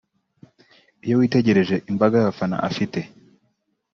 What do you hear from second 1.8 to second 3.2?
imbaga y’abafana afite